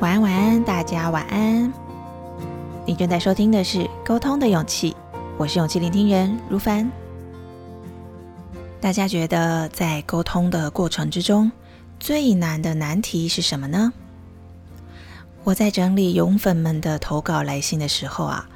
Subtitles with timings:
[0.00, 1.72] 晚安，晚安，大家晚安。
[2.86, 4.92] 你正在收听的是《沟通的勇气》，
[5.36, 6.90] 我是勇气聆听人如凡。
[8.80, 11.50] 大家觉得在沟通的过程之中，
[11.98, 13.92] 最难的难题是什么呢？
[15.44, 18.48] 我在整理勇粉们的投稿来信的时候啊，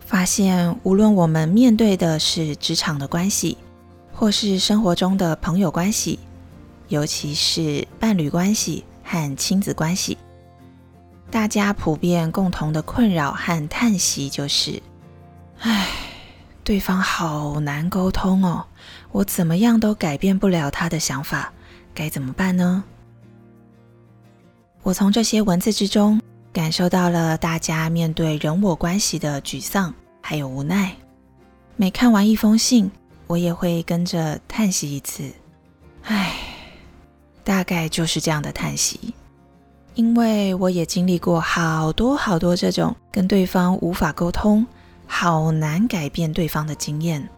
[0.00, 3.56] 发现无论我们面对的是职场的关系，
[4.12, 6.18] 或是生活中的朋友关系，
[6.90, 10.18] 尤其是伴侣关系和亲子关系。
[11.30, 14.82] 大家普遍共同的困扰和叹息就是：
[15.60, 15.86] 唉，
[16.64, 18.66] 对方好难沟通哦，
[19.12, 21.52] 我怎么样都改变不了他的想法，
[21.94, 22.82] 该怎么办呢？
[24.82, 26.20] 我从这些文字之中
[26.52, 30.96] 感受到了大家面对人我关系的沮丧还有无奈。
[31.76, 32.90] 每看完一封信，
[33.28, 35.30] 我也会跟着叹息一次，
[36.02, 36.34] 唉，
[37.44, 39.14] 大概就是这样的叹息。
[39.94, 44.64] 因为我也经历过好多好多这种跟对方无法沟通、
[45.06, 47.28] 好难改变对方的经验，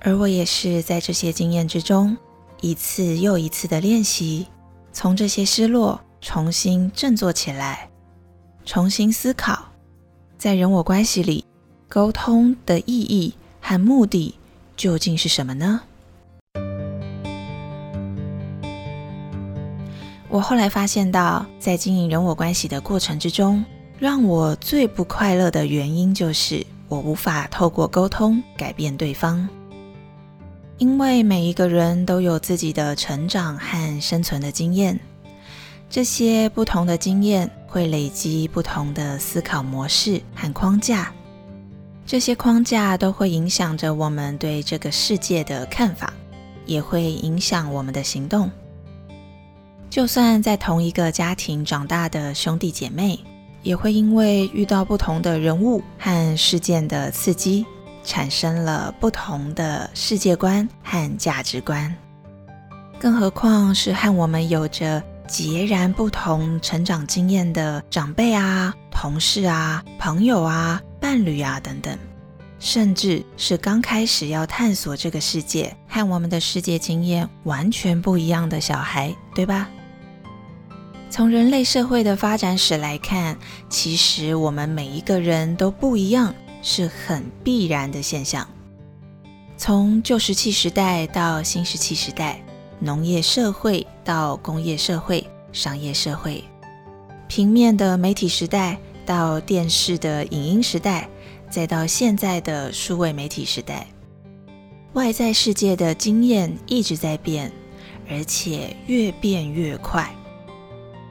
[0.00, 2.16] 而我也是在这些经验之中，
[2.60, 4.46] 一次又一次的练习，
[4.92, 7.88] 从这些失落重新振作起来，
[8.66, 9.70] 重新思考，
[10.36, 11.44] 在人我关系里，
[11.88, 14.34] 沟通的意义和目的
[14.76, 15.80] 究竟是什么呢？
[20.28, 23.64] 我后来发现到，在经营人我关系的过程之中，
[23.98, 29.48] 让我最不快乐的原因就是我无法透过沟通改变对方。
[30.78, 34.98] 因为每一个人都有自己的成长和生存的经验，
[35.88, 41.10] 这些不同的经验会累积不同的思考模式和框架，
[42.04, 46.12] 这些框架都会影响着我们对这个世界的看法，
[46.66, 48.50] 也会影响我们的行动。
[49.96, 53.18] 就算在同一个家庭长大的兄弟姐妹，
[53.62, 57.64] 也会因为遇到不同的人物和事件的刺激，
[58.04, 61.96] 产生了不同的世界观和价值观。
[63.00, 71.98] 更何况是和我们有着截然不同成长经验的长辈啊、同事啊、朋友啊、伴侣啊等等，
[72.58, 79.70] 甚至是刚开始要探索这个世界和我们的世界经验完全不一样的小孩，对吧？
[81.08, 83.38] 从人类社会的发展史来看，
[83.70, 88.46] 其实我们每一个人都不一样，是很必然的现象。
[89.56, 92.42] 从旧石器时代到新石器时代，
[92.80, 96.44] 农业社会到工业社会、商业社会，
[97.28, 101.08] 平面的媒体时代到电视的影音时代，
[101.48, 103.86] 再到现在的数位媒体时代，
[104.92, 107.50] 外在世界的经验一直在变，
[108.10, 110.14] 而且越变越快。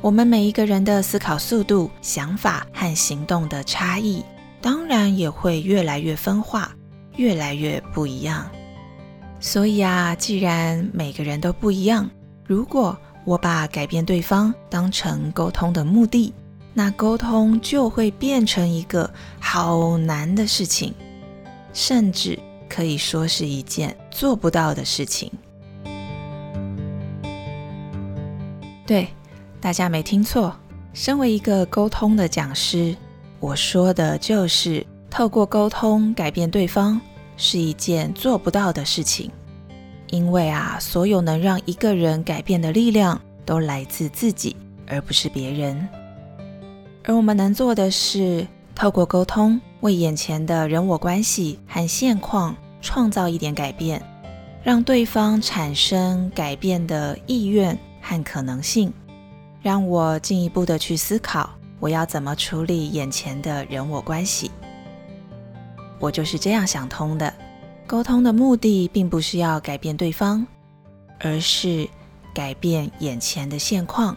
[0.00, 4.24] 我们每一个人的思考速度、想法和行动的差异，
[4.60, 6.70] 当然也会越来越分化，
[7.16, 8.48] 越来越不一样。
[9.40, 12.08] 所以啊，既然每个人都不一样，
[12.46, 16.32] 如果我把改变对方当成沟通的目的，
[16.72, 20.94] 那沟通就会变成一个好难的事情，
[21.72, 22.38] 甚至
[22.68, 25.30] 可以说是一件做不到的事情。
[28.86, 29.08] 对。
[29.60, 30.54] 大家没听错，
[30.92, 32.94] 身为一个沟通的讲师，
[33.40, 37.00] 我说的就是透过沟通改变对方
[37.36, 39.30] 是一件做不到的事情。
[40.10, 45.88] 因为啊，所有能让一个人改变的力量都来自自己，而不是别人。
[47.04, 54.00] 而我们能做的是透过沟通，为眼前的人我关系和现况创造一点改变，
[54.62, 58.92] 让对方产生改变的意愿和可能性。
[59.60, 64.50] 让我进一步的去思考，我要怎么处理眼前的人我关系。
[65.98, 67.32] 我就是这样想通的。
[67.86, 70.46] 沟通的目的并不是要改变对方，
[71.20, 71.88] 而是
[72.34, 74.16] 改变眼前的现况，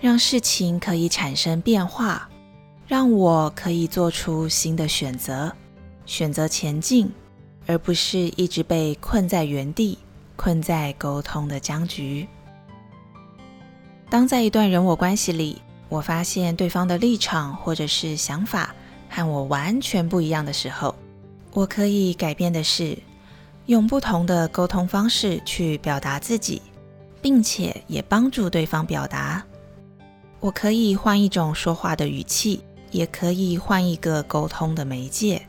[0.00, 2.28] 让事情可以产生变化，
[2.86, 5.52] 让我可以做出新的选择，
[6.06, 7.10] 选择前进，
[7.66, 9.98] 而不是一直被困在原地，
[10.36, 12.26] 困在沟通的僵局。
[14.10, 18.74] 当在一段人我关系里，我发现对方的立场或者是想法
[19.08, 20.92] 和我完全不一样的时候，
[21.52, 22.98] 我可以改变的是
[23.66, 26.60] 用不同的沟通方式去表达自己，
[27.22, 29.40] 并且也帮助对方表达。
[30.40, 35.40] 我可以换一种说话的语气，也可以换一个沟通的媒介。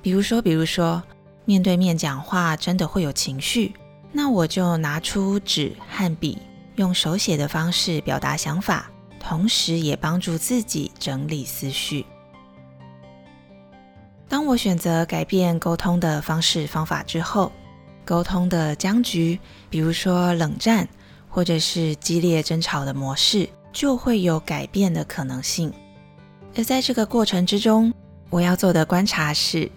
[0.00, 1.02] 比如说，比如说
[1.44, 3.74] 面对面讲话真的会有情绪，
[4.12, 6.38] 那我就拿出纸和笔。
[6.78, 12.06] 用手写的方式表达想法，同时也帮助自己整理思绪。
[14.28, 17.50] 当我选择改变沟通的方式方法之后，
[18.04, 19.38] 沟通的僵局，
[19.68, 20.88] 比如说冷战
[21.28, 25.72] 或者是激烈争吵的模式，就会有改变的可能性。
[26.56, 27.92] 而在这个过程之中，
[28.30, 29.70] 我要做的观察是，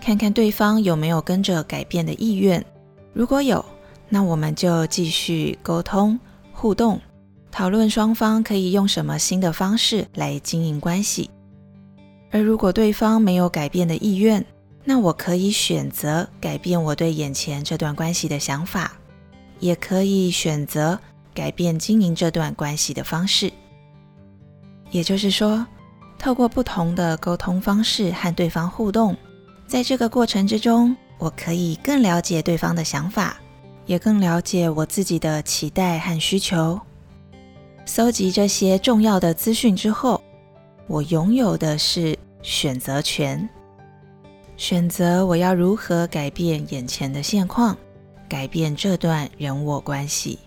[0.00, 2.64] 看看对方有没有跟着改变的意愿。
[3.12, 3.64] 如果有，
[4.08, 6.18] 那我们就继续沟通
[6.62, 7.00] 互动，
[7.50, 11.28] 讨论双方可以用什么新的方式来经营关系。
[12.30, 14.46] 而如果对方没有改变的意愿，
[14.84, 18.92] 那我可以选择改变我对眼前这段关系的想法，
[19.58, 20.96] 也可以选择
[21.34, 23.52] 改变经营这段关系的方式。
[24.92, 25.66] 也就是说，
[26.16, 29.16] 透过不同的沟通方式和对方互动，
[29.66, 33.36] 在这个过程之中，我可以更了解对方的想法，
[33.86, 36.80] 也更了解我自己的期待和需求。
[37.84, 40.22] 搜集这些重要的资讯之后，
[40.86, 42.18] 我拥有的是。
[42.44, 43.48] 选择权，
[44.56, 47.78] 选择我要如何改变眼前的现况，
[48.28, 50.40] 改变这段人我关系。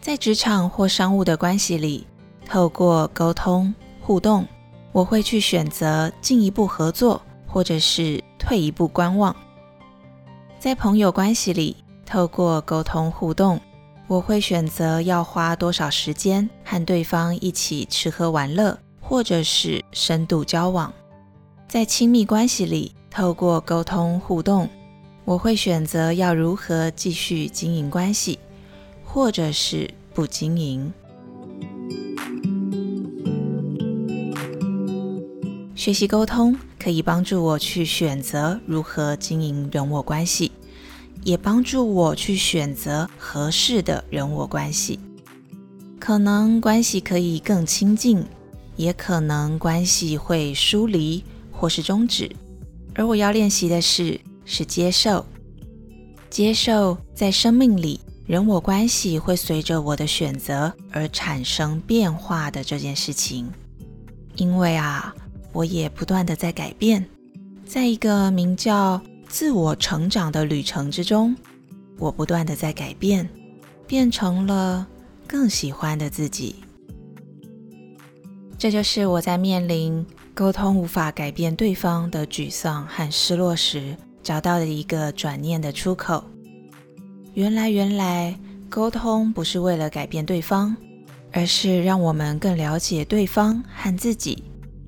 [0.00, 2.04] 在职场或商务的关系里，
[2.44, 4.44] 透过沟通互动，
[4.90, 9.36] 我会去选择进一步合作，或者是退一步观望。
[10.58, 11.76] 在朋友关系里，
[12.10, 13.60] 透过沟通互动，
[14.08, 18.76] 我会选择要花多少时间和对方一起吃喝玩乐。
[19.00, 20.92] 或者是深度交往，
[21.66, 24.68] 在亲密关系里，透过沟通互动，
[25.24, 28.38] 我会选择要如何继续经营关系，
[29.04, 30.92] 或者是不经营。
[35.74, 40.52] 学习沟通可以帮助我去选择如何经营人我关系，
[41.22, 44.98] 也帮助我去选择合适的人我关系，
[45.98, 48.24] 可能关系可以更亲近。
[48.76, 51.22] 也可能关系会疏离
[51.52, 52.34] 或是终止，
[52.94, 55.26] 而我要练习的是是接受，
[56.30, 63.50] 接受在生命里人我关系会随着我的选择而产生变化的这件事情。
[64.36, 65.14] 因为啊，
[65.52, 67.04] 我也不断的在改变，
[67.66, 68.98] 在一个名叫
[69.30, 71.34] 自我成长的旅程之中，
[71.98, 73.26] 我不断的在改变，
[73.86, 74.84] 变成了
[75.24, 76.56] 更喜欢的自己。
[78.58, 80.04] 这就是我在面临
[80.34, 86.24] 沟通无法改变对方的沮丧和失落时，找到的一个转念的出口。
[87.34, 88.36] 原来，原来
[88.68, 90.76] 沟通不是为了改变对方，
[91.30, 94.42] 而是让我们更了解对方和自己，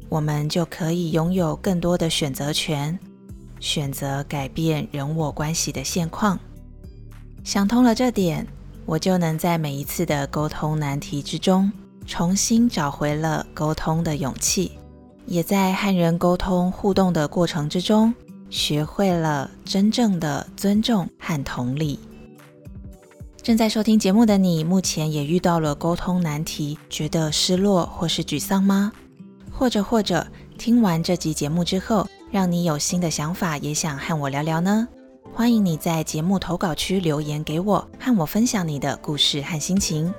[0.09, 2.99] 我们就可以拥有更多的选择权，
[3.63, 6.39] 选择改变人我关系的现况。
[7.45, 8.47] 想通了这点，
[8.85, 11.73] 我就能在每一次的沟通难题之中。
[12.05, 14.73] 重新找回了沟通的勇气，
[15.25, 18.13] 也在和人沟通互动的过程之中，
[18.51, 22.01] 学会了真正的尊重和同理。
[23.41, 28.93] 正在收听节目的你，目前也遇到了沟通难题，觉得失落或是沮丧吗？
[29.53, 30.27] 或者或者
[30.59, 34.89] 听完这集节目之后，让你有新的想法，也想和我聊聊呢？
[35.35, 40.13] 欢迎你在节目投稿区留言给我，和我分享你的故事和心情。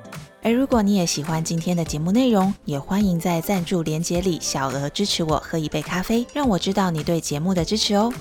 [0.43, 8.13] 而如果你也喜欢今天的节目内容，也欢迎在赞助连结里小额支持我喝一杯咖啡，让我知道你对节目的支持哦。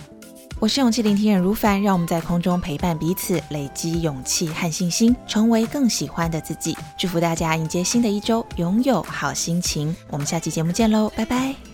[0.59, 6.75] 我是勇气聆听人如凡，让我们在空中陪伴彼此，累积勇气和信心，成为更喜欢的自己。
[6.97, 9.95] 祝福大家迎接新的一周，拥有好心情。
[10.09, 11.72] 我们下期节目见喽，拜拜。